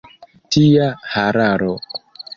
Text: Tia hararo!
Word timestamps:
Tia 0.55 0.87
hararo! 1.11 1.73